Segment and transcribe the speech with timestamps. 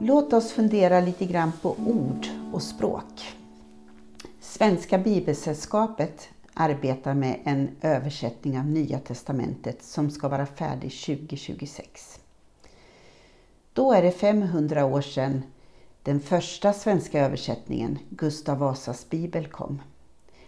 [0.00, 3.36] Låt oss fundera lite grann på ord och språk.
[4.40, 12.20] Svenska Bibelsällskapet arbetar med en översättning av Nya Testamentet som ska vara färdig 2026.
[13.72, 15.42] Då är det 500 år sedan
[16.02, 19.82] den första svenska översättningen, Gustav Vasas bibel, kom.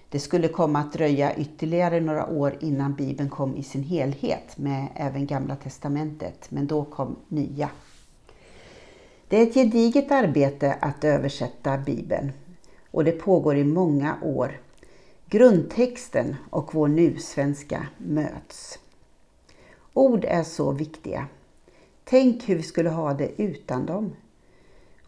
[0.09, 4.89] Det skulle komma att dröja ytterligare några år innan Bibeln kom i sin helhet med
[4.95, 7.71] även Gamla Testamentet, men då kom nya.
[9.29, 12.33] Det är ett gediget arbete att översätta Bibeln
[12.91, 14.61] och det pågår i många år.
[15.27, 18.79] Grundtexten och vår nusvenska möts.
[19.93, 21.27] Ord är så viktiga.
[22.05, 24.13] Tänk hur vi skulle ha det utan dem.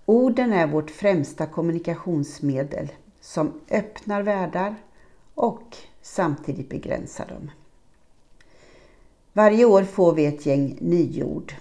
[0.04, 4.74] Orden är vårt främsta kommunikationsmedel som öppnar världar
[5.34, 7.50] och samtidigt begränsar dem.
[9.32, 11.54] Varje år får vi ett gäng nyord.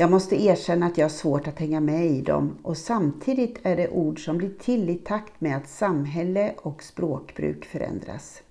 [0.00, 3.76] Jag måste erkänna att jag har svårt att hänga med i dem och samtidigt är
[3.76, 8.42] det ord som blir till i takt med att samhälle och språkbruk förändras.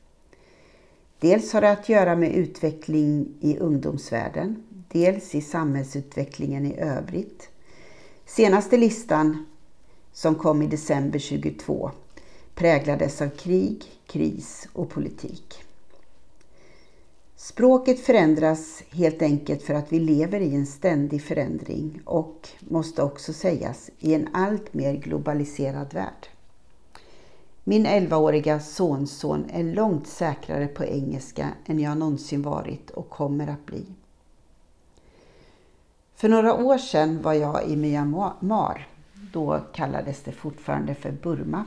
[1.19, 7.49] Dels har det att göra med utveckling i ungdomsvärlden, dels i samhällsutvecklingen i övrigt.
[8.25, 9.45] Senaste listan
[10.13, 11.91] som kom i december 22
[12.55, 15.63] präglades av krig, kris och politik.
[17.41, 23.33] Språket förändras helt enkelt för att vi lever i en ständig förändring och, måste också
[23.33, 26.27] sägas, i en allt mer globaliserad värld.
[27.63, 33.65] Min 11-åriga sonson är långt säkrare på engelska än jag någonsin varit och kommer att
[33.65, 33.85] bli.
[36.15, 38.87] För några år sedan var jag i Myanmar.
[39.33, 41.65] Då kallades det fortfarande för Burma.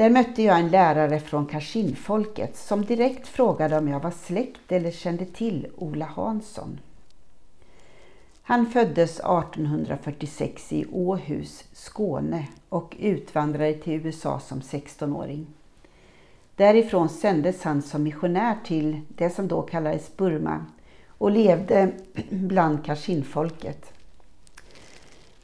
[0.00, 4.90] Där mötte jag en lärare från Kashinfolket som direkt frågade om jag var släkt eller
[4.90, 6.80] kände till Ola Hansson.
[8.42, 15.46] Han föddes 1846 i Åhus, Skåne och utvandrade till USA som 16-åring.
[16.56, 20.66] Därifrån sändes han som missionär till det som då kallades Burma
[21.08, 21.92] och levde
[22.30, 23.99] bland Kashinfolket.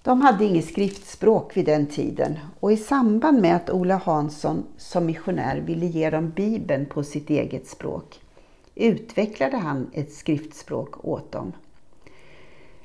[0.06, 5.06] De hade inget skriftspråk vid den tiden och i samband med att Ola Hansson som
[5.06, 8.21] missionär ville ge dem Bibeln på sitt eget språk
[8.75, 11.53] utvecklade han ett skriftspråk åt dem.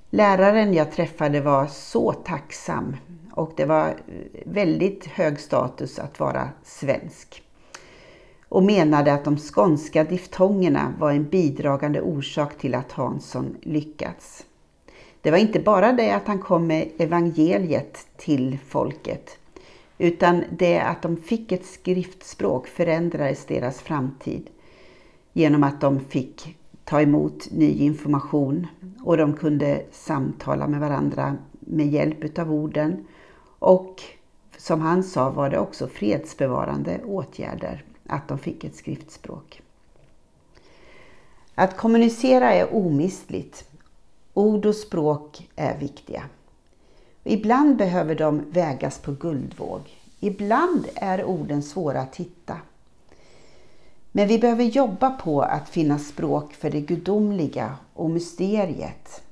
[0.10, 2.96] Läraren jag träffade var så tacksam
[3.32, 3.94] och det var eh,
[4.46, 7.44] väldigt hög status att vara svensk
[8.50, 14.46] och menade att de skånska diftongerna var en bidragande orsak till att Hansson lyckats.
[15.22, 19.38] Det var inte bara det att han kom med evangeliet till folket,
[19.98, 24.50] utan det att de fick ett skriftspråk förändrades deras framtid
[25.34, 28.68] genom att de fick ta emot ny information
[29.04, 33.06] och de kunde samtala med varandra med hjälp av orden.
[33.60, 34.02] Och
[34.58, 39.62] som han sa var det också fredsbevarande åtgärder att de fick ett skriftspråk.
[41.56, 43.71] Att kommunicera är omistligt
[44.34, 46.24] Ord och språk är viktiga.
[47.24, 49.82] Ibland behöver de vägas på guldvåg.
[50.20, 52.58] Ibland är orden svåra att hitta.
[54.12, 59.24] Men vi behöver jobba på att finna språk för det gudomliga och mysteriet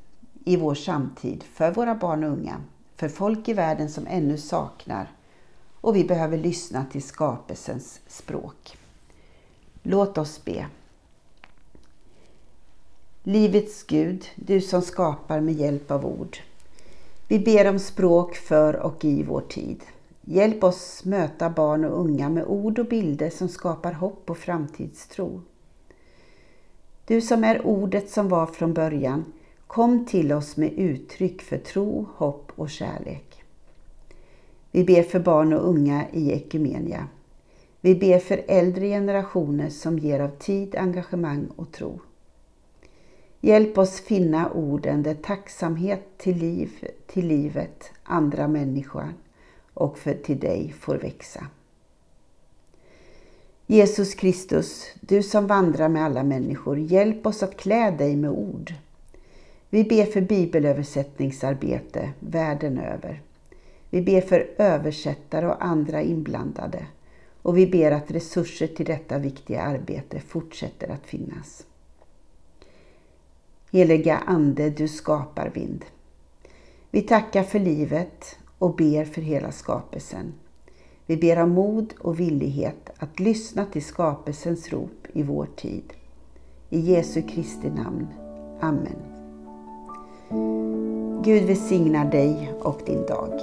[0.46, 2.62] i vår samtid, för våra barn och unga,
[2.96, 5.12] för folk i världen som ännu saknar.
[5.82, 8.78] Och vi behöver lyssna till skapelsens språk.
[9.84, 10.66] Låt oss be.
[13.24, 16.38] Livets Gud, du som skapar med hjälp av ord.
[17.28, 19.84] Vi ber om språk för och i vår tid.
[20.22, 25.41] Hjälp oss möta barn och unga med ord och bilder som skapar hopp och framtidstro.
[27.06, 29.25] Du som är ordet som var från början,
[29.68, 33.44] kom till oss med uttryck för tro, hopp och kärlek.
[34.72, 37.08] Vi ber för barn och unga i Ekumenia.
[37.82, 41.99] Vi ber för äldre generationer som ger av tid, engagemang och tro.
[43.41, 49.14] Hjälp oss finna orden där tacksamhet till, liv, till livet, andra människor
[49.74, 51.47] och för till dig får växa.
[53.68, 58.74] Jesus Kristus, du som vandrar med alla människor, hjälp oss att klä dig med ord.
[59.70, 63.22] Vi ber för bibelöversättningsarbete världen över.
[63.90, 66.85] Vi ber för översättare och andra inblandade
[67.42, 71.66] och vi ber att resurser till detta viktiga arbete fortsätter att finnas.
[73.72, 75.86] Heliga Ande, du skapar vind.
[76.92, 80.34] Vi tackar för livet och ber för hela skapelsen.
[81.06, 85.94] Vi ber om mod och villighet att lyssna till skapelsens rop i vår tid.
[86.70, 88.08] I Jesu Kristi namn.
[88.60, 89.00] Amen.
[91.24, 93.40] Gud välsignar dig och din dag.